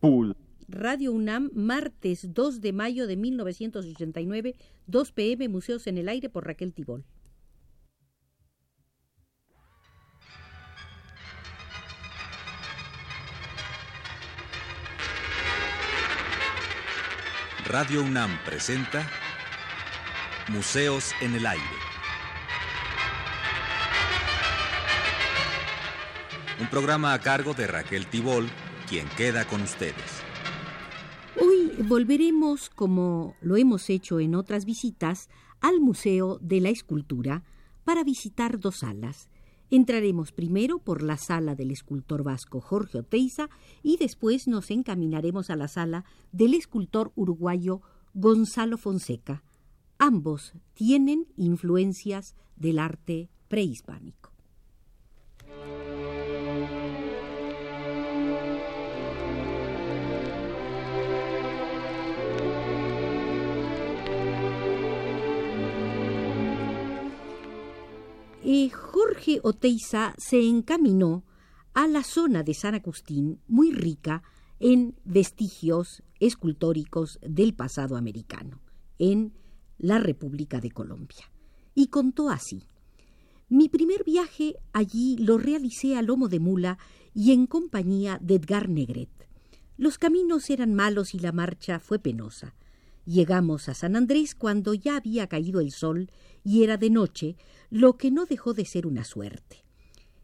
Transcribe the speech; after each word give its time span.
Pool. 0.00 0.36
Radio 0.66 1.12
UNAM, 1.12 1.50
martes 1.54 2.32
2 2.32 2.60
de 2.60 2.72
mayo 2.72 3.06
de 3.06 3.16
1989, 3.16 4.56
2 4.86 5.12
pm, 5.12 5.48
Museos 5.48 5.86
en 5.86 5.98
el 5.98 6.08
Aire 6.08 6.28
por 6.28 6.46
Raquel 6.46 6.72
Tibol. 6.72 7.04
Radio 17.66 18.02
UNAM 18.02 18.36
presenta 18.44 19.08
Museos 20.48 21.12
en 21.20 21.34
el 21.34 21.46
Aire. 21.46 21.64
Un 26.58 26.68
programa 26.68 27.12
a 27.12 27.20
cargo 27.20 27.54
de 27.54 27.66
Raquel 27.66 28.06
Tibol, 28.06 28.48
queda 29.16 29.46
con 29.46 29.62
ustedes. 29.62 29.94
Hoy 31.40 31.70
volveremos, 31.86 32.70
como 32.70 33.36
lo 33.40 33.56
hemos 33.56 33.88
hecho 33.88 34.18
en 34.18 34.34
otras 34.34 34.64
visitas, 34.64 35.28
al 35.60 35.80
Museo 35.80 36.38
de 36.40 36.60
la 36.60 36.70
Escultura 36.70 37.44
para 37.84 38.02
visitar 38.02 38.58
dos 38.58 38.78
salas. 38.78 39.28
Entraremos 39.70 40.32
primero 40.32 40.80
por 40.80 41.02
la 41.02 41.16
sala 41.16 41.54
del 41.54 41.70
escultor 41.70 42.24
vasco 42.24 42.60
Jorge 42.60 42.98
Oteiza 42.98 43.48
y 43.84 43.96
después 43.96 44.48
nos 44.48 44.72
encaminaremos 44.72 45.50
a 45.50 45.56
la 45.56 45.68
sala 45.68 46.04
del 46.32 46.54
escultor 46.54 47.12
uruguayo 47.14 47.82
Gonzalo 48.14 48.76
Fonseca. 48.76 49.44
Ambos 49.98 50.54
tienen 50.74 51.28
influencias 51.36 52.34
del 52.56 52.80
arte 52.80 53.28
prehispánico. 53.46 54.32
Jorge 68.70 69.38
Oteiza 69.44 70.12
se 70.18 70.42
encaminó 70.42 71.22
a 71.72 71.86
la 71.86 72.02
zona 72.02 72.42
de 72.42 72.54
San 72.54 72.74
Agustín, 72.74 73.38
muy 73.46 73.70
rica 73.70 74.24
en 74.58 74.96
vestigios 75.04 76.02
escultóricos 76.18 77.20
del 77.22 77.54
pasado 77.54 77.96
americano, 77.96 78.60
en 78.98 79.34
la 79.78 80.00
República 80.00 80.60
de 80.60 80.72
Colombia. 80.72 81.30
Y 81.76 81.86
contó 81.86 82.28
así. 82.28 82.64
Mi 83.48 83.68
primer 83.68 84.02
viaje 84.02 84.56
allí 84.72 85.16
lo 85.18 85.38
realicé 85.38 85.96
a 85.96 86.02
lomo 86.02 86.26
de 86.26 86.40
mula 86.40 86.78
y 87.14 87.30
en 87.30 87.46
compañía 87.46 88.18
de 88.20 88.34
Edgar 88.34 88.68
Negret. 88.68 89.28
Los 89.76 89.96
caminos 89.96 90.50
eran 90.50 90.74
malos 90.74 91.14
y 91.14 91.20
la 91.20 91.30
marcha 91.30 91.78
fue 91.78 92.00
penosa. 92.00 92.56
Llegamos 93.04 93.68
a 93.68 93.74
San 93.74 93.96
Andrés 93.96 94.34
cuando 94.34 94.74
ya 94.74 94.96
había 94.96 95.26
caído 95.26 95.60
el 95.60 95.72
sol 95.72 96.10
y 96.44 96.62
era 96.62 96.76
de 96.76 96.90
noche, 96.90 97.36
lo 97.70 97.96
que 97.96 98.10
no 98.10 98.26
dejó 98.26 98.54
de 98.54 98.64
ser 98.64 98.86
una 98.86 99.04
suerte. 99.04 99.64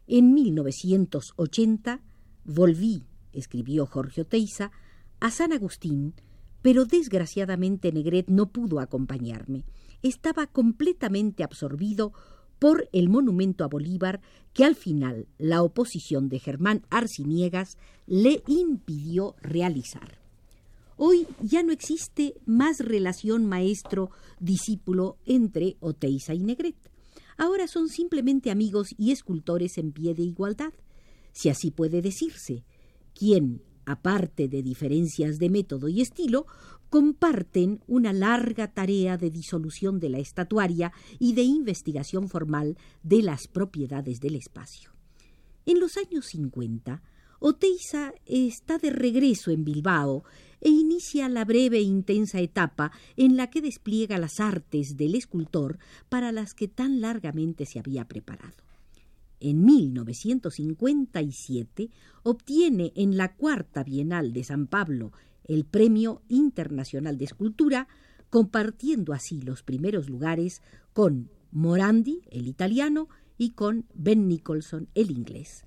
En 0.07 0.33
1980 0.33 2.01
volví, 2.45 3.03
escribió 3.33 3.85
Jorge 3.85 4.21
Oteiza, 4.21 4.71
a 5.19 5.31
San 5.31 5.51
Agustín, 5.51 6.13
pero 6.61 6.85
desgraciadamente 6.85 7.91
Negret 7.91 8.29
no 8.29 8.51
pudo 8.51 8.79
acompañarme. 8.79 9.65
Estaba 10.01 10.47
completamente 10.47 11.43
absorbido 11.43 12.13
por 12.59 12.89
el 12.91 13.09
monumento 13.09 13.63
a 13.63 13.67
Bolívar 13.67 14.21
que 14.53 14.65
al 14.65 14.75
final 14.75 15.27
la 15.37 15.61
oposición 15.61 16.29
de 16.29 16.39
Germán 16.39 16.83
Arciniegas 16.89 17.77
le 18.05 18.43
impidió 18.47 19.35
realizar. 19.41 20.26
Hoy 20.99 21.27
ya 21.41 21.61
no 21.61 21.71
existe 21.71 22.33
más 22.47 22.79
relación 22.79 23.45
maestro-discípulo 23.45 25.17
entre 25.27 25.77
Oteiza 25.79 26.33
y 26.33 26.39
Negret. 26.39 26.75
Ahora 27.37 27.67
son 27.67 27.87
simplemente 27.87 28.49
amigos 28.49 28.95
y 28.97 29.11
escultores 29.11 29.77
en 29.77 29.91
pie 29.91 30.15
de 30.15 30.23
igualdad, 30.23 30.73
si 31.33 31.49
así 31.49 31.69
puede 31.69 32.01
decirse, 32.01 32.63
quien, 33.13 33.61
aparte 33.85 34.47
de 34.47 34.63
diferencias 34.63 35.37
de 35.37 35.51
método 35.51 35.87
y 35.87 36.01
estilo, 36.01 36.47
comparten 36.89 37.83
una 37.85 38.11
larga 38.11 38.73
tarea 38.73 39.17
de 39.17 39.29
disolución 39.29 39.99
de 39.99 40.09
la 40.09 40.17
estatuaria 40.17 40.91
y 41.19 41.33
de 41.33 41.43
investigación 41.43 42.27
formal 42.27 42.75
de 43.03 43.21
las 43.21 43.47
propiedades 43.47 44.19
del 44.19 44.33
espacio. 44.33 44.91
En 45.67 45.79
los 45.79 45.95
años 45.97 46.25
50, 46.25 47.03
Oteiza 47.39 48.13
está 48.25 48.79
de 48.79 48.89
regreso 48.89 49.51
en 49.51 49.63
Bilbao 49.63 50.23
e 50.61 50.69
inicia 50.69 51.27
la 51.29 51.45
breve 51.45 51.77
e 51.77 51.83
intensa 51.83 52.39
etapa 52.39 52.91
en 53.15 53.37
la 53.37 53.49
que 53.49 53.61
despliega 53.61 54.17
las 54.17 54.39
artes 54.39 54.97
del 54.97 55.13
escultor 55.15 55.77
para 56.09 56.31
las 56.31 56.53
que 56.53 56.67
tan 56.67 57.01
largamente 57.01 57.65
se 57.65 57.79
había 57.79 58.07
preparado. 58.07 58.53
En 59.39 59.65
1957 59.65 61.89
obtiene 62.23 62.91
en 62.95 63.17
la 63.17 63.35
Cuarta 63.35 63.83
Bienal 63.83 64.33
de 64.33 64.43
San 64.43 64.65
Pablo 64.67 65.11
el 65.43 65.65
Premio 65.65 66.21
Internacional 66.27 67.17
de 67.17 67.25
Escultura, 67.25 67.87
compartiendo 68.29 69.13
así 69.13 69.41
los 69.41 69.63
primeros 69.63 70.09
lugares 70.09 70.61
con 70.93 71.29
Morandi, 71.51 72.21
el 72.31 72.47
italiano, 72.47 73.07
y 73.37 73.51
con 73.51 73.85
Ben 73.93 74.27
Nicholson, 74.27 74.89
el 74.95 75.11
inglés. 75.11 75.66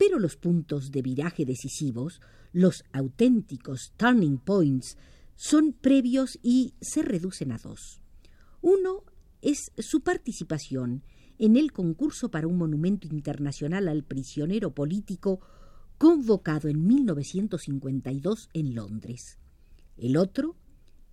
Pero 0.00 0.18
los 0.18 0.36
puntos 0.36 0.92
de 0.92 1.02
viraje 1.02 1.44
decisivos 1.44 2.22
los 2.52 2.84
auténticos 2.90 3.92
turning 3.98 4.38
points 4.38 4.96
son 5.36 5.74
previos 5.74 6.38
y 6.42 6.72
se 6.80 7.02
reducen 7.02 7.52
a 7.52 7.58
dos. 7.58 8.00
Uno 8.62 9.04
es 9.42 9.72
su 9.76 10.00
participación 10.00 11.02
en 11.38 11.58
el 11.58 11.72
concurso 11.72 12.30
para 12.30 12.46
un 12.46 12.56
monumento 12.56 13.08
internacional 13.08 13.88
al 13.88 14.02
prisionero 14.02 14.74
político 14.74 15.40
convocado 15.98 16.68
en 16.68 16.86
1952 16.86 18.48
en 18.54 18.74
Londres. 18.74 19.38
El 19.98 20.16
otro 20.16 20.56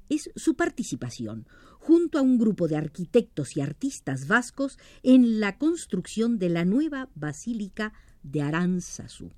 es 0.08 0.32
su 0.38 0.56
participación, 0.56 1.46
junto 1.78 2.20
a 2.20 2.22
un 2.22 2.38
grupo 2.38 2.70
de 2.70 2.78
arquitectos 2.78 3.58
y 3.58 3.60
artistas 3.60 4.28
vascos, 4.28 4.80
en 5.04 5.42
la 5.42 5.58
construcción 5.58 6.40
de 6.40 6.48
la 6.48 6.64
nueva 6.64 7.10
Basílica 7.16 7.92
de 8.32 8.42
Aranzazú 8.42 9.32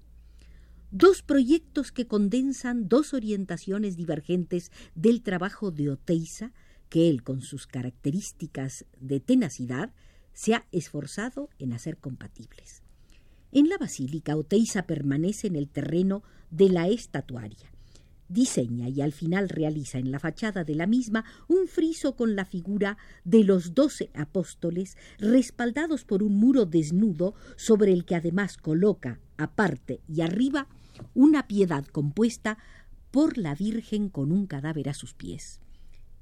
dos 0.91 1.21
proyectos 1.21 1.91
que 1.91 2.07
condensan 2.07 2.87
dos 2.87 3.13
orientaciones 3.13 3.95
divergentes 3.95 4.71
del 4.95 5.21
trabajo 5.21 5.71
de 5.71 5.89
Oteiza, 5.89 6.51
que 6.89 7.09
él, 7.09 7.23
con 7.23 7.41
sus 7.41 7.67
características 7.67 8.85
de 8.99 9.19
tenacidad, 9.19 9.93
se 10.33 10.55
ha 10.55 10.65
esforzado 10.71 11.49
en 11.59 11.73
hacer 11.73 11.97
compatibles. 11.97 12.81
En 13.51 13.69
la 13.69 13.77
basílica, 13.77 14.35
Oteiza 14.35 14.83
permanece 14.83 15.47
en 15.47 15.55
el 15.55 15.69
terreno 15.69 16.23
de 16.49 16.69
la 16.69 16.87
estatuaria. 16.87 17.71
Diseña 18.29 18.87
y 18.89 19.01
al 19.01 19.11
final 19.11 19.49
realiza 19.49 19.97
en 19.97 20.11
la 20.11 20.19
fachada 20.19 20.63
de 20.63 20.75
la 20.75 20.85
misma 20.85 21.25
un 21.47 21.67
friso 21.67 22.15
con 22.15 22.35
la 22.35 22.45
figura 22.45 22.97
de 23.23 23.43
los 23.43 23.73
doce 23.73 24.11
apóstoles 24.13 24.97
respaldados 25.17 26.05
por 26.05 26.21
un 26.21 26.37
muro 26.37 26.65
desnudo 26.67 27.33
sobre 27.57 27.91
el 27.91 28.05
que 28.05 28.15
además 28.15 28.57
coloca, 28.57 29.19
aparte 29.37 30.01
y 30.07 30.21
arriba, 30.21 30.67
una 31.15 31.47
piedad 31.47 31.85
compuesta 31.85 32.59
por 33.09 33.39
la 33.39 33.55
Virgen 33.55 34.09
con 34.09 34.31
un 34.31 34.45
cadáver 34.45 34.89
a 34.89 34.93
sus 34.93 35.15
pies. 35.15 35.59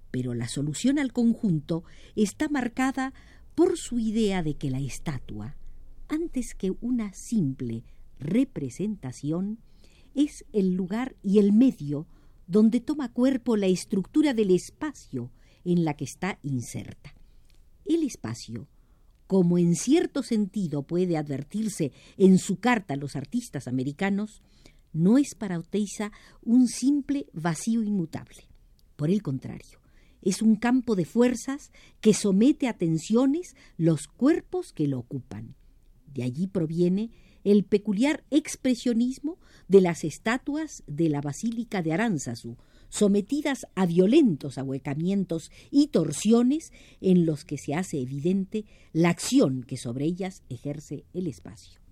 Pero 0.10 0.34
la 0.34 0.48
solución 0.48 1.00
al 1.00 1.12
conjunto 1.12 1.84
está 2.16 2.48
marcada 2.48 3.14
por 3.54 3.78
su 3.78 4.00
idea 4.00 4.44
de 4.44 4.56
que 4.56 4.72
la 4.72 4.80
estatua, 4.80 5.58
antes 6.08 6.56
que 6.56 6.72
una 6.80 7.12
simple 7.12 7.84
representación, 8.20 9.60
es 10.18 10.46
el 10.52 10.74
lugar 10.74 11.16
y 11.22 11.38
el 11.38 11.54
medio 11.54 12.08
donde 12.48 12.82
toma 12.82 13.14
cuerpo 13.14 13.56
la 13.56 13.68
estructura 13.68 14.34
del 14.34 14.50
espacio 14.50 15.32
en 15.64 15.86
la 15.86 15.94
que 15.96 16.06
está 16.06 16.40
inserta. 16.42 17.14
El 17.86 18.04
espacio, 18.04 18.68
como 19.28 19.60
en 19.60 19.76
cierto 19.76 20.24
sentido 20.24 20.82
puede 20.82 21.18
advertirse 21.18 21.92
en 22.18 22.40
su 22.40 22.58
carta 22.58 22.96
a 22.96 22.98
los 22.98 23.16
artistas 23.16 23.68
americanos, 23.68 24.42
no 24.92 25.20
es 25.20 25.36
para 25.36 25.60
Oteiza 25.60 26.12
un 26.42 26.68
simple 26.68 27.28
vacío 27.34 27.84
inmutable. 27.84 28.50
Por 28.96 29.12
el 29.12 29.22
contrario, 29.22 29.80
es 30.24 30.42
un 30.42 30.56
campo 30.56 30.96
de 30.96 31.06
fuerzas 31.06 31.72
que 32.02 32.16
somete 32.16 32.68
a 32.68 32.74
tensiones 32.74 33.56
los 33.78 34.08
cuerpos 34.08 34.74
que 34.74 34.88
lo 34.88 34.98
ocupan. 34.98 35.56
De 36.12 36.24
allí 36.24 36.48
proviene 36.48 37.12
el 37.48 37.64
peculiar 37.64 38.26
expresionismo 38.30 39.38
de 39.70 39.80
las 39.80 40.04
estatuas 40.04 40.84
de 40.86 41.08
la 41.08 41.22
Basílica 41.22 41.82
de 41.82 41.94
Aránzazu, 41.94 42.58
sometidas 42.90 43.66
a 43.74 43.86
violentos 43.86 44.58
ahuecamientos 44.58 45.50
y 45.72 45.88
torsiones 45.88 46.74
en 47.00 47.26
los 47.26 47.46
que 47.46 47.58
se 47.58 47.74
hace 47.74 48.02
evidente 48.02 48.66
la 48.92 49.10
acción 49.10 49.64
que 49.64 49.78
sobre 49.78 50.04
ellas 50.04 50.44
ejerce 50.50 51.06
el 51.14 51.26
espacio. 51.28 51.87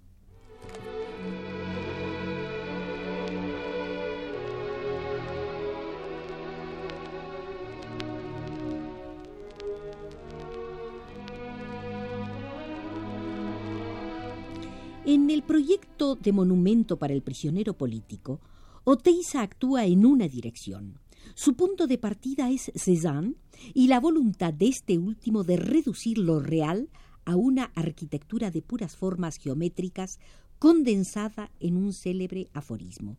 En 15.08 15.30
el 15.30 15.44
proyecto 15.44 16.16
de 16.16 16.32
monumento 16.32 16.98
para 16.98 17.14
el 17.14 17.22
prisionero 17.22 17.78
político, 17.78 18.42
Oteiza 18.86 19.44
actúa 19.44 19.86
en 19.86 20.04
una 20.04 20.28
dirección. 20.28 21.00
Su 21.36 21.54
punto 21.54 21.86
de 21.86 22.00
partida 22.00 22.50
es 22.50 22.72
Cézanne 22.74 23.36
y 23.76 23.88
la 23.88 24.00
voluntad 24.00 24.52
de 24.52 24.68
este 24.68 24.98
último 24.98 25.44
de 25.44 25.58
reducir 25.58 26.18
lo 26.18 26.40
real 26.40 26.90
a 27.24 27.36
una 27.36 27.66
arquitectura 27.76 28.50
de 28.50 28.64
puras 28.64 28.96
formas 28.96 29.38
geométricas 29.38 30.18
condensada 30.58 31.52
en 31.60 31.78
un 31.78 31.94
célebre 31.94 32.50
aforismo. 32.54 33.16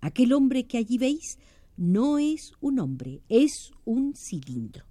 Aquel 0.00 0.32
hombre 0.32 0.66
que 0.66 0.78
allí 0.78 0.96
veis 0.96 1.38
no 1.76 2.16
es 2.18 2.52
un 2.62 2.78
hombre, 2.78 3.20
es 3.28 3.72
un 3.84 4.14
cilindro. 4.16 4.86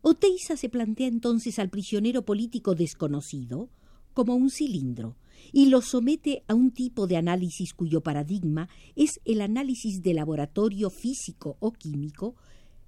Oteiza 0.00 0.56
se 0.56 0.68
plantea 0.68 1.08
entonces 1.08 1.58
al 1.58 1.70
prisionero 1.70 2.24
político 2.24 2.76
desconocido 2.76 3.68
como 4.14 4.34
un 4.34 4.50
cilindro 4.50 5.16
y 5.52 5.66
lo 5.66 5.82
somete 5.82 6.42
a 6.48 6.54
un 6.54 6.70
tipo 6.70 7.06
de 7.06 7.16
análisis 7.16 7.74
cuyo 7.74 8.00
paradigma 8.00 8.68
es 8.96 9.20
el 9.24 9.40
análisis 9.40 10.02
de 10.02 10.14
laboratorio 10.14 10.90
físico 10.90 11.56
o 11.60 11.72
químico 11.72 12.34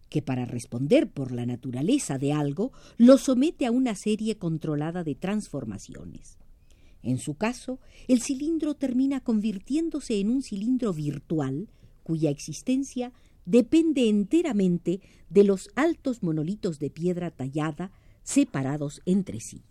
que 0.09 0.23
para 0.23 0.45
responder 0.45 1.11
por 1.11 1.33
la 1.33 1.47
naturaleza 1.47 2.19
de 2.19 2.33
algo 2.33 2.73
lo 2.97 3.19
somete 3.19 3.67
a 3.67 3.71
una 3.71 3.95
serie 3.95 4.39
controlada 4.39 5.05
de 5.05 5.15
transformaciones. 5.15 6.39
En 7.03 7.19
su 7.19 7.35
caso, 7.35 7.81
el 8.09 8.21
cilindro 8.21 8.75
termina 8.75 9.21
convirtiéndose 9.21 10.19
en 10.19 10.31
un 10.31 10.43
cilindro 10.43 10.93
virtual 10.93 11.69
cuya 12.03 12.31
existencia 12.31 13.13
depende 13.45 14.09
enteramente 14.09 15.01
de 15.31 15.45
los 15.45 15.71
altos 15.77 16.23
monolitos 16.23 16.79
de 16.79 16.91
piedra 16.91 17.31
tallada 17.31 17.93
separados 18.23 19.03
entre 19.07 19.41
sí. 19.41 19.63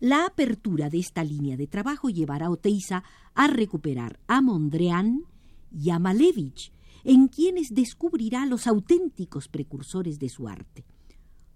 La 0.00 0.26
apertura 0.26 0.90
de 0.90 0.98
esta 0.98 1.24
línea 1.24 1.56
de 1.56 1.66
trabajo 1.66 2.08
llevará 2.08 2.46
a 2.46 2.50
Oteiza 2.50 3.02
a 3.34 3.48
recuperar 3.48 4.20
a 4.28 4.40
Mondrian 4.40 5.24
y 5.72 5.90
a 5.90 5.98
Malevich, 5.98 6.72
en 7.02 7.26
quienes 7.26 7.74
descubrirá 7.74 8.46
los 8.46 8.66
auténticos 8.66 9.48
precursores 9.48 10.18
de 10.18 10.28
su 10.28 10.46
arte. 10.46 10.84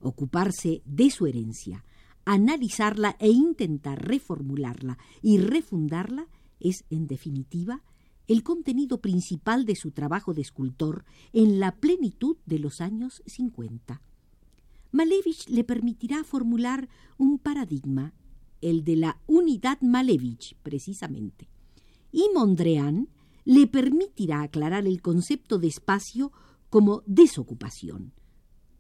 Ocuparse 0.01 0.83
de 0.85 1.11
su 1.11 1.27
herencia, 1.27 1.85
analizarla 2.25 3.17
e 3.21 3.29
intentar 3.29 4.05
reformularla 4.05 4.99
y 5.21 5.39
refundarla 5.39 6.27
es, 6.59 6.85
en 6.91 7.07
definitiva, 7.07 7.83
el 8.27 8.43
contenido 8.43 9.01
principal 9.01 9.65
de 9.67 9.77
su 9.77 9.91
trabajo 9.91 10.35
de 10.35 10.43
escultor 10.43 11.05
en 11.33 11.61
la 11.61 11.77
plenitud 11.77 12.37
de 12.47 12.59
los 12.59 12.81
años 12.81 13.23
50. 13.27 14.01
Malevich 14.93 15.49
le 15.49 15.65
permitirá 15.65 16.23
formular 16.23 16.89
un 17.19 17.39
paradigma, 17.39 18.13
el 18.63 18.85
de 18.85 18.97
la 18.97 19.21
unidad 19.27 19.81
Malevich, 19.83 20.57
precisamente. 20.63 21.49
Y 22.11 22.29
Mondrian 22.35 23.09
le 23.45 23.67
permitirá 23.67 24.43
aclarar 24.43 24.87
el 24.87 25.03
concepto 25.03 25.59
de 25.59 25.67
espacio 25.67 26.33
como 26.71 27.03
desocupación, 27.07 28.13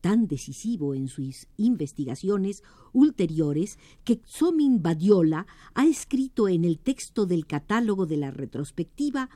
tan 0.00 0.26
decisivo 0.26 0.94
en 0.94 1.08
sus 1.08 1.48
investigaciones 1.56 2.62
ulteriores 2.92 3.78
que 4.04 4.20
Xomin 4.24 4.82
Badiola 4.82 5.46
ha 5.74 5.86
escrito 5.86 6.48
en 6.48 6.64
el 6.64 6.78
texto 6.78 7.26
del 7.26 7.46
catálogo 7.46 8.06
de 8.06 8.16
la 8.16 8.30
retrospectiva 8.30 9.28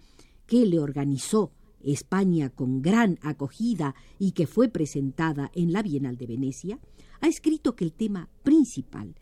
que 0.47 0.65
le 0.65 0.79
organizó 0.79 1.53
España 1.81 2.51
con 2.51 2.83
gran 2.83 3.19
acogida 3.23 3.95
y 4.19 4.33
que 4.33 4.47
fue 4.47 4.69
presentada 4.69 5.51
en 5.55 5.73
la 5.73 5.83
Bienal 5.83 6.17
de 6.17 6.27
Venecia, 6.27 6.81
ha 7.21 7.29
escrito 7.29 7.77
que 7.77 7.85
el 7.85 7.93
tema 7.93 8.29
principal 8.43 9.15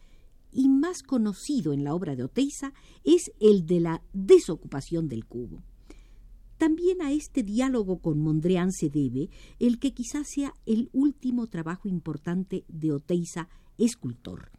y 0.54 0.68
más 0.68 1.02
conocido 1.02 1.72
en 1.72 1.84
la 1.84 1.94
obra 1.94 2.16
de 2.16 2.24
Oteiza 2.24 2.72
es 3.02 3.32
el 3.40 3.66
de 3.66 3.80
la 3.80 4.02
desocupación 4.12 5.08
del 5.08 5.26
cubo. 5.26 5.62
También 6.56 7.02
a 7.02 7.12
este 7.12 7.42
diálogo 7.42 7.98
con 7.98 8.20
Mondrian 8.20 8.72
se 8.72 8.88
debe 8.88 9.28
el 9.58 9.78
que 9.78 9.92
quizás 9.92 10.28
sea 10.28 10.54
el 10.64 10.88
último 10.92 11.48
trabajo 11.48 11.88
importante 11.88 12.64
de 12.68 12.92
Oteiza, 12.92 13.48
escultor. 13.76 14.52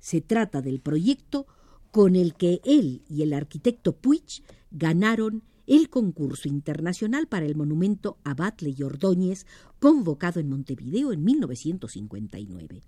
Se 0.00 0.20
trata 0.20 0.60
del 0.60 0.80
proyecto 0.80 1.46
con 1.92 2.16
el 2.16 2.34
que 2.34 2.60
él 2.64 3.02
y 3.08 3.22
el 3.22 3.32
arquitecto 3.32 3.96
Puig 3.96 4.42
ganaron 4.70 5.44
el 5.66 5.88
concurso 5.88 6.48
internacional 6.48 7.26
para 7.26 7.46
el 7.46 7.56
monumento 7.56 8.18
a 8.24 8.34
Batle 8.34 8.74
y 8.76 8.82
Ordóñez, 8.82 9.46
convocado 9.78 10.40
en 10.40 10.48
Montevideo 10.48 11.12
en 11.12 11.24
1959. 11.24 12.82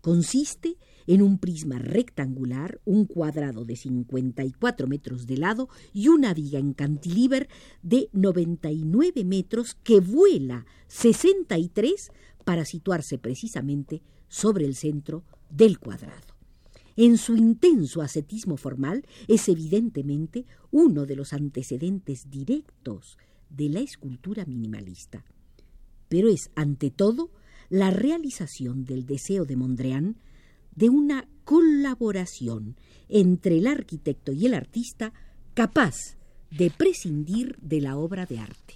Consiste 0.00 0.76
en 1.06 1.22
un 1.22 1.38
prisma 1.38 1.78
rectangular, 1.78 2.80
un 2.84 3.04
cuadrado 3.04 3.64
de 3.64 3.76
54 3.76 4.86
metros 4.86 5.26
de 5.26 5.36
lado 5.36 5.68
y 5.92 6.08
una 6.08 6.32
viga 6.34 6.58
en 6.58 6.72
cantilever 6.72 7.48
de 7.82 8.08
99 8.12 9.24
metros 9.24 9.76
que 9.82 10.00
vuela 10.00 10.66
63 10.88 12.10
para 12.44 12.64
situarse 12.64 13.18
precisamente 13.18 14.02
sobre 14.28 14.64
el 14.64 14.74
centro 14.74 15.24
del 15.50 15.78
cuadrado. 15.78 16.36
En 16.96 17.18
su 17.18 17.36
intenso 17.36 18.02
ascetismo 18.02 18.56
formal 18.56 19.04
es 19.26 19.48
evidentemente 19.48 20.46
uno 20.70 21.06
de 21.06 21.16
los 21.16 21.32
antecedentes 21.32 22.30
directos 22.30 23.16
de 23.48 23.68
la 23.68 23.80
escultura 23.80 24.44
minimalista. 24.44 25.24
Pero 26.08 26.28
es, 26.28 26.50
ante 26.54 26.90
todo, 26.90 27.30
la 27.70 27.90
realización 27.90 28.84
del 28.84 29.06
deseo 29.06 29.46
de 29.46 29.56
Mondrian 29.56 30.16
de 30.74 30.90
una 30.90 31.26
colaboración 31.44 32.76
entre 33.08 33.58
el 33.58 33.66
arquitecto 33.66 34.32
y 34.32 34.46
el 34.46 34.54
artista 34.54 35.12
capaz 35.54 36.16
de 36.50 36.70
prescindir 36.70 37.56
de 37.60 37.80
la 37.80 37.96
obra 37.96 38.26
de 38.26 38.38
arte. 38.38 38.74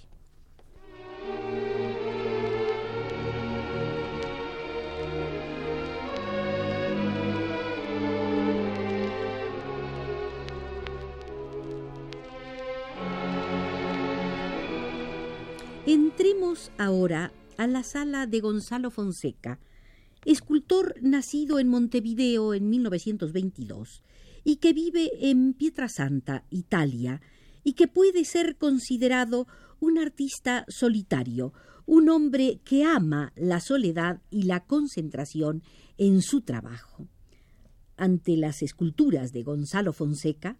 Entremos 15.85 16.71
ahora 16.77 17.31
a 17.57 17.67
la 17.67 17.83
sala 17.83 18.27
de 18.27 18.39
Gonzalo 18.39 18.91
Fonseca, 18.91 19.59
escultor 20.25 20.95
nacido 21.01 21.59
en 21.59 21.67
Montevideo 21.67 22.53
en 22.53 22.69
1922 22.69 24.03
y 24.43 24.57
que 24.57 24.73
vive 24.73 25.11
en 25.29 25.53
Pietrasanta, 25.53 26.45
Italia, 26.49 27.21
y 27.63 27.73
que 27.73 27.87
puede 27.87 28.25
ser 28.25 28.57
considerado 28.57 29.47
un 29.79 29.97
artista 29.97 30.65
solitario, 30.67 31.51
un 31.85 32.09
hombre 32.09 32.61
que 32.63 32.83
ama 32.83 33.33
la 33.35 33.59
soledad 33.59 34.21
y 34.29 34.43
la 34.43 34.65
concentración 34.65 35.63
en 35.97 36.21
su 36.21 36.41
trabajo. 36.41 37.07
Ante 37.97 38.37
las 38.37 38.61
esculturas 38.61 39.31
de 39.31 39.43
Gonzalo 39.43 39.93
Fonseca, 39.93 40.57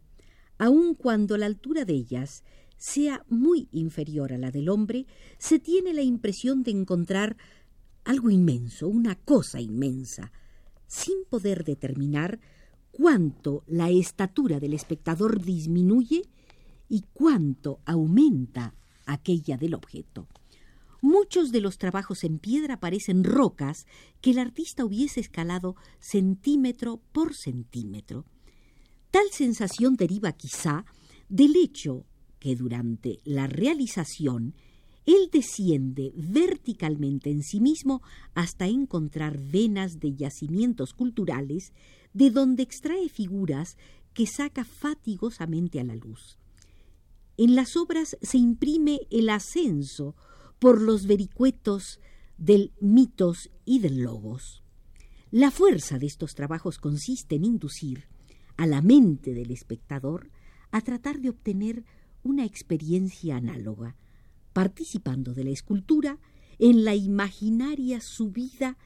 aun 0.57 0.95
cuando 0.95 1.37
la 1.37 1.45
altura 1.45 1.85
de 1.85 1.93
ellas 1.93 2.43
sea 2.77 3.23
muy 3.29 3.67
inferior 3.71 4.33
a 4.33 4.37
la 4.37 4.51
del 4.51 4.69
hombre, 4.69 5.05
se 5.37 5.59
tiene 5.59 5.93
la 5.93 6.01
impresión 6.01 6.63
de 6.63 6.71
encontrar 6.71 7.37
algo 8.03 8.29
inmenso, 8.29 8.87
una 8.87 9.15
cosa 9.15 9.61
inmensa, 9.61 10.31
sin 10.87 11.25
poder 11.29 11.63
determinar 11.63 12.39
cuánto 12.91 13.63
la 13.67 13.89
estatura 13.89 14.59
del 14.59 14.73
espectador 14.73 15.43
disminuye 15.43 16.21
y 16.87 17.03
cuánto 17.13 17.79
aumenta 17.85 18.75
aquella 19.05 19.57
del 19.57 19.73
objeto. 19.73 20.27
Muchos 21.01 21.51
de 21.51 21.61
los 21.61 21.77
trabajos 21.77 22.23
en 22.23 22.39
piedra 22.39 22.79
parecen 22.79 23.23
rocas 23.23 23.85
que 24.21 24.31
el 24.31 24.39
artista 24.39 24.85
hubiese 24.85 25.19
escalado 25.19 25.75
centímetro 25.99 27.01
por 27.11 27.35
centímetro. 27.35 28.25
Tal 29.11 29.29
sensación 29.31 29.97
deriva 29.97 30.31
quizá 30.31 30.85
del 31.29 31.55
hecho 31.57 32.05
que 32.45 32.55
durante 32.55 33.21
la 33.23 33.47
realización 33.47 34.53
él 35.07 35.31
desciende 35.31 36.13
verticalmente 36.15 37.31
en 37.31 37.41
sí 37.41 37.59
mismo 37.59 38.03
hasta 38.35 38.67
encontrar 38.67 39.39
venas 39.39 39.99
de 39.99 40.13
yacimientos 40.13 40.93
culturales 40.93 41.73
de 42.13 42.29
donde 42.29 42.61
extrae 42.61 43.09
figuras 43.09 43.77
que 44.13 44.27
saca 44.27 44.63
fatigosamente 44.63 45.79
a 45.79 45.85
la 45.85 45.95
luz. 45.95 46.37
En 47.35 47.55
las 47.55 47.75
obras 47.75 48.15
se 48.21 48.37
imprime 48.37 48.99
el 49.09 49.29
ascenso 49.29 50.15
por 50.59 50.79
los 50.79 51.07
vericuetos 51.07 51.99
del 52.37 52.73
mitos 52.79 53.49
y 53.65 53.79
del 53.79 54.01
logos. 54.03 54.61
La 55.31 55.49
fuerza 55.49 55.97
de 55.97 56.05
estos 56.05 56.35
trabajos 56.35 56.77
consiste 56.77 57.37
en 57.37 57.45
inducir 57.45 58.03
a 58.55 58.67
la 58.67 58.83
mente 58.83 59.33
del 59.33 59.49
espectador 59.49 60.29
a 60.69 60.81
tratar 60.81 61.21
de 61.21 61.29
obtener 61.29 61.83
una 62.25 62.43
experiencia 62.43 63.37
análoga, 63.37 63.95
participando 64.51 65.33
de 65.33 65.43
la 65.43 65.51
escultura, 65.51 66.19
en 66.57 66.83
la 66.83 66.95
imaginaria 66.95 68.01
subida 68.01 68.77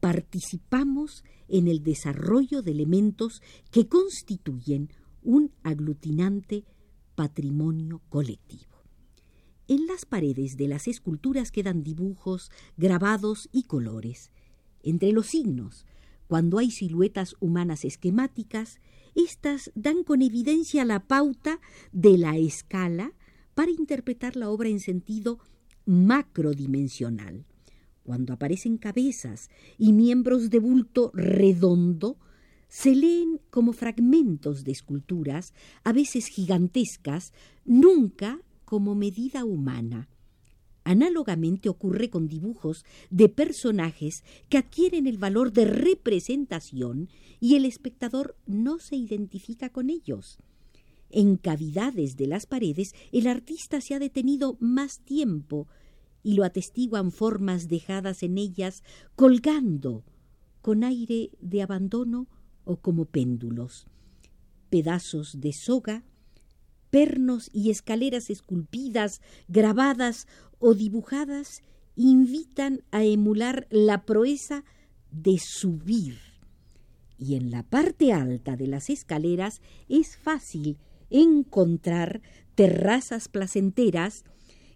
participamos 0.00 1.22
en 1.48 1.68
el 1.68 1.82
desarrollo 1.82 2.62
de 2.62 2.70
elementos 2.70 3.42
que 3.70 3.86
constituyen 3.86 4.90
un 5.22 5.52
aglutinante 5.62 6.64
patrimonio 7.14 8.00
colectivo. 8.08 8.82
En 9.68 9.86
las 9.86 10.06
paredes 10.06 10.56
de 10.56 10.68
las 10.68 10.86
esculturas 10.86 11.50
quedan 11.50 11.82
dibujos, 11.82 12.50
grabados 12.76 13.48
y 13.52 13.64
colores. 13.64 14.30
Entre 14.82 15.12
los 15.12 15.26
signos, 15.26 15.84
cuando 16.28 16.58
hay 16.58 16.70
siluetas 16.70 17.34
humanas 17.40 17.84
esquemáticas, 17.84 18.78
éstas 19.16 19.72
dan 19.74 20.04
con 20.04 20.22
evidencia 20.22 20.84
la 20.84 21.00
pauta 21.00 21.60
de 21.90 22.18
la 22.18 22.36
escala 22.36 23.12
para 23.54 23.70
interpretar 23.70 24.36
la 24.36 24.50
obra 24.50 24.68
en 24.68 24.78
sentido 24.78 25.40
macrodimensional. 25.86 27.46
Cuando 28.02 28.34
aparecen 28.34 28.76
cabezas 28.76 29.50
y 29.78 29.92
miembros 29.92 30.50
de 30.50 30.60
bulto 30.60 31.10
redondo, 31.14 32.18
se 32.68 32.94
leen 32.94 33.40
como 33.50 33.72
fragmentos 33.72 34.62
de 34.62 34.72
esculturas, 34.72 35.54
a 35.82 35.92
veces 35.92 36.26
gigantescas, 36.26 37.32
nunca 37.64 38.40
como 38.64 38.94
medida 38.94 39.44
humana. 39.44 40.08
Análogamente 40.86 41.68
ocurre 41.68 42.10
con 42.10 42.28
dibujos 42.28 42.84
de 43.10 43.28
personajes 43.28 44.22
que 44.48 44.56
adquieren 44.56 45.08
el 45.08 45.18
valor 45.18 45.52
de 45.52 45.64
representación 45.64 47.08
y 47.40 47.56
el 47.56 47.64
espectador 47.64 48.36
no 48.46 48.78
se 48.78 48.94
identifica 48.94 49.68
con 49.68 49.90
ellos. 49.90 50.38
En 51.10 51.38
cavidades 51.38 52.16
de 52.16 52.28
las 52.28 52.46
paredes 52.46 52.94
el 53.10 53.26
artista 53.26 53.80
se 53.80 53.94
ha 53.94 53.98
detenido 53.98 54.58
más 54.60 55.00
tiempo 55.00 55.66
y 56.22 56.34
lo 56.34 56.44
atestiguan 56.44 57.10
formas 57.10 57.66
dejadas 57.66 58.22
en 58.22 58.38
ellas 58.38 58.84
colgando 59.16 60.04
con 60.62 60.84
aire 60.84 61.30
de 61.40 61.62
abandono 61.62 62.28
o 62.62 62.76
como 62.76 63.06
péndulos. 63.06 63.88
Pedazos 64.70 65.40
de 65.40 65.52
soga, 65.52 66.04
pernos 66.90 67.50
y 67.52 67.70
escaleras 67.70 68.30
esculpidas, 68.30 69.20
grabadas 69.48 70.26
o 70.58 70.74
dibujadas 70.74 71.62
invitan 71.96 72.82
a 72.90 73.04
emular 73.04 73.66
la 73.70 74.04
proeza 74.04 74.64
de 75.10 75.38
subir. 75.38 76.18
Y 77.18 77.34
en 77.34 77.50
la 77.50 77.62
parte 77.62 78.12
alta 78.12 78.56
de 78.56 78.66
las 78.66 78.90
escaleras 78.90 79.62
es 79.88 80.16
fácil 80.16 80.78
encontrar 81.08 82.20
terrazas 82.54 83.28
placenteras 83.28 84.24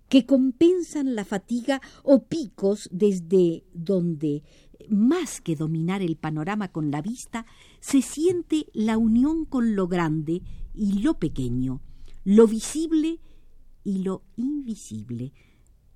que 0.09 0.27
compensan 0.27 1.15
la 1.15 1.25
fatiga 1.25 1.81
o 2.03 2.25
picos 2.25 2.89
desde 2.91 3.65
donde, 3.73 4.43
más 4.89 5.41
que 5.41 5.55
dominar 5.55 6.03
el 6.03 6.17
panorama 6.17 6.73
con 6.73 6.91
la 6.91 7.01
vista, 7.01 7.47
se 7.81 8.03
siente 8.03 8.67
la 8.73 8.99
unión 8.99 9.45
con 9.45 9.77
lo 9.77 9.87
grande 9.87 10.43
y 10.75 11.01
lo 11.01 11.19
pequeño, 11.19 11.81
lo 12.25 12.47
visible 12.47 13.21
y 13.85 14.03
lo 14.03 14.23
invisible. 14.37 15.33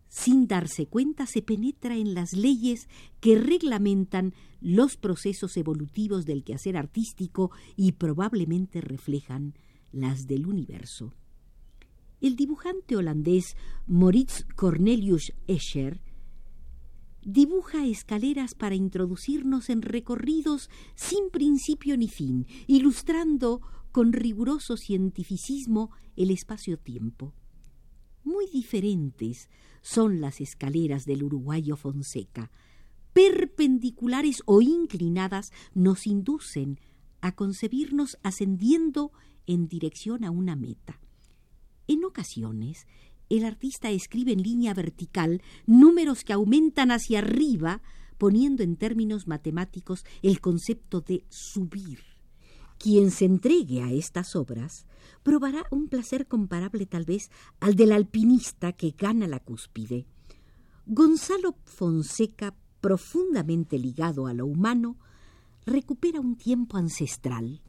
Sin 0.08 0.46
darse 0.46 0.86
cuenta 0.86 1.26
se 1.26 1.42
penetra 1.42 1.96
en 1.96 2.14
las 2.14 2.34
leyes 2.34 2.88
que 3.20 3.36
reglamentan 3.36 4.32
los 4.60 4.96
procesos 4.96 5.56
evolutivos 5.56 6.24
del 6.24 6.44
quehacer 6.44 6.76
artístico 6.76 7.50
y 7.76 7.92
probablemente 7.92 8.80
reflejan 8.80 9.54
las 9.90 10.26
del 10.26 10.46
universo. 10.46 11.12
El 12.20 12.36
dibujante 12.36 12.96
holandés 12.96 13.56
Moritz 13.86 14.46
Cornelius 14.54 15.32
Escher 15.46 16.00
dibuja 17.24 17.84
escaleras 17.86 18.54
para 18.54 18.74
introducirnos 18.74 19.68
en 19.68 19.82
recorridos 19.82 20.70
sin 20.94 21.30
principio 21.30 21.96
ni 21.96 22.08
fin, 22.08 22.46
ilustrando 22.66 23.60
con 23.94 24.12
riguroso 24.12 24.76
cientificismo 24.76 25.92
el 26.16 26.32
espacio-tiempo. 26.32 27.32
Muy 28.24 28.48
diferentes 28.48 29.48
son 29.82 30.20
las 30.20 30.40
escaleras 30.40 31.04
del 31.04 31.22
uruguayo 31.22 31.76
Fonseca. 31.76 32.50
Perpendiculares 33.12 34.42
o 34.46 34.60
inclinadas 34.62 35.52
nos 35.74 36.08
inducen 36.08 36.80
a 37.20 37.36
concebirnos 37.36 38.18
ascendiendo 38.24 39.12
en 39.46 39.68
dirección 39.68 40.24
a 40.24 40.32
una 40.32 40.56
meta. 40.56 41.00
En 41.86 42.04
ocasiones, 42.04 42.88
el 43.28 43.44
artista 43.44 43.92
escribe 43.92 44.32
en 44.32 44.42
línea 44.42 44.74
vertical 44.74 45.40
números 45.66 46.24
que 46.24 46.32
aumentan 46.32 46.90
hacia 46.90 47.20
arriba, 47.20 47.80
poniendo 48.18 48.64
en 48.64 48.74
términos 48.74 49.28
matemáticos 49.28 50.04
el 50.20 50.40
concepto 50.40 51.00
de 51.00 51.24
subir. 51.28 52.13
Quien 52.78 53.10
se 53.10 53.24
entregue 53.24 53.82
a 53.82 53.92
estas 53.92 54.36
obras 54.36 54.86
probará 55.22 55.64
un 55.70 55.88
placer 55.88 56.26
comparable 56.26 56.86
tal 56.86 57.04
vez 57.04 57.30
al 57.60 57.76
del 57.76 57.92
alpinista 57.92 58.72
que 58.72 58.94
gana 58.96 59.26
la 59.26 59.40
cúspide. 59.40 60.06
Gonzalo 60.86 61.56
Fonseca, 61.64 62.54
profundamente 62.80 63.78
ligado 63.78 64.26
a 64.26 64.34
lo 64.34 64.46
humano, 64.46 64.98
recupera 65.64 66.20
un 66.20 66.36
tiempo 66.36 66.76
ancestral 66.76 67.62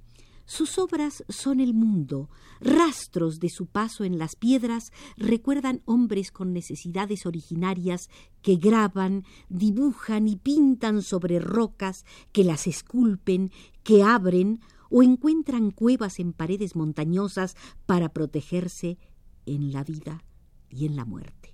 sus 0.47 0.77
obras 0.77 1.23
son 1.27 1.59
el 1.59 1.73
mundo, 1.73 2.29
rastros 2.61 3.39
de 3.39 3.49
su 3.49 3.65
paso 3.65 4.03
en 4.03 4.19
las 4.19 4.35
piedras 4.35 4.91
recuerdan 5.17 5.81
hombres 5.85 6.31
con 6.31 6.53
necesidades 6.53 7.25
originarias 7.25 8.09
que 8.43 8.55
graban, 8.55 9.25
dibujan 9.49 10.27
y 10.27 10.35
pintan 10.35 11.01
sobre 11.01 11.39
rocas, 11.39 12.05
que 12.31 12.43
las 12.43 12.67
esculpen, 12.67 13.51
que 13.83 14.03
abren 14.03 14.61
o 14.89 15.03
encuentran 15.03 15.71
cuevas 15.71 16.19
en 16.19 16.33
paredes 16.33 16.75
montañosas 16.75 17.55
para 17.85 18.09
protegerse 18.09 18.97
en 19.45 19.71
la 19.71 19.83
vida 19.83 20.23
y 20.69 20.85
en 20.85 20.95
la 20.95 21.05
muerte. 21.05 21.53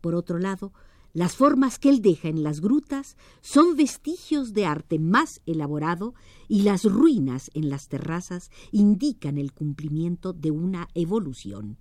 Por 0.00 0.14
otro 0.14 0.38
lado, 0.38 0.72
las 1.12 1.34
formas 1.34 1.78
que 1.78 1.88
él 1.88 2.02
deja 2.02 2.28
en 2.28 2.42
las 2.42 2.60
grutas 2.60 3.16
son 3.40 3.74
vestigios 3.74 4.52
de 4.52 4.66
arte 4.66 4.98
más 4.98 5.40
elaborado 5.46 6.14
y 6.46 6.62
las 6.62 6.84
ruinas 6.84 7.50
en 7.54 7.70
las 7.70 7.88
terrazas 7.88 8.50
indican 8.70 9.38
el 9.38 9.52
cumplimiento 9.52 10.34
de 10.34 10.50
una 10.50 10.88
evolución. 10.92 11.78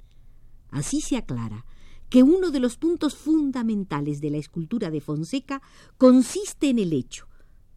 Así 0.70 1.02
se 1.02 1.18
aclara 1.18 1.66
que 2.10 2.24
uno 2.24 2.50
de 2.50 2.62
los 2.62 2.78
puntos 2.78 3.16
fundamentales 3.16 4.22
de 4.22 4.30
la 4.30 4.38
escultura 4.38 4.90
de 4.90 5.02
Fonseca 5.02 5.62
consiste 5.98 6.70
en 6.70 6.80
el 6.80 6.94
hecho 6.94 7.28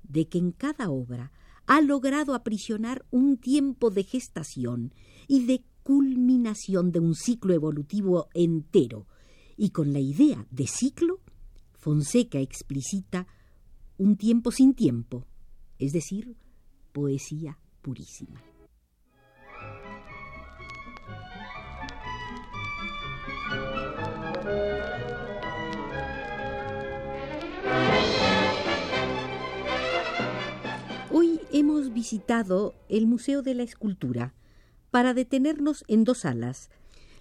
de 0.04 0.28
que 0.28 0.38
en 0.38 0.52
cada 0.52 0.90
obra 0.90 1.32
ha 1.68 1.82
logrado 1.82 2.34
aprisionar 2.34 3.04
un 3.10 3.36
tiempo 3.36 3.90
de 3.90 4.02
gestación 4.02 4.94
y 5.28 5.44
de 5.44 5.62
culminación 5.82 6.92
de 6.92 6.98
un 6.98 7.14
ciclo 7.14 7.52
evolutivo 7.54 8.28
entero, 8.34 9.06
y 9.56 9.70
con 9.70 9.92
la 9.92 10.00
idea 10.00 10.46
de 10.50 10.66
ciclo 10.66 11.20
Fonseca 11.74 12.40
explicita 12.40 13.26
un 13.98 14.16
tiempo 14.16 14.50
sin 14.50 14.74
tiempo, 14.74 15.26
es 15.78 15.92
decir, 15.92 16.36
poesía 16.92 17.58
purísima. 17.82 18.42
Visitado 31.98 32.76
el 32.88 33.08
Museo 33.08 33.42
de 33.42 33.54
la 33.54 33.64
Escultura 33.64 34.32
para 34.92 35.14
detenernos 35.14 35.84
en 35.88 36.04
dos 36.04 36.18
salas, 36.18 36.70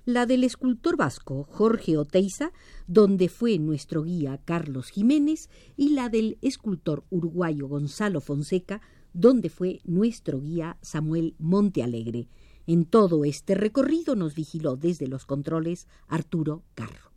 la 0.05 0.27
del 0.27 0.43
escultor 0.43 0.95
vasco 0.97 1.47
Jorge 1.49 1.97
Oteiza, 1.97 2.51
donde 2.85 3.27
fue 3.27 3.57
nuestro 3.57 4.03
guía 4.03 4.39
Carlos 4.45 4.91
Jiménez, 4.91 5.49
y 5.77 5.93
la 5.95 6.09
del 6.09 6.37
escultor 6.43 7.05
uruguayo 7.09 7.67
Gonzalo 7.67 8.21
Fonseca, 8.21 8.81
donde 9.13 9.49
fue 9.49 9.81
nuestro 9.83 10.41
guía 10.41 10.77
Samuel 10.83 11.33
Montealegre. 11.39 12.27
En 12.67 12.85
todo 12.85 13.25
este 13.25 13.55
recorrido 13.55 14.15
nos 14.15 14.35
vigiló 14.35 14.75
desde 14.75 15.07
los 15.07 15.25
controles 15.25 15.87
Arturo 16.07 16.61
Carro. 16.75 17.16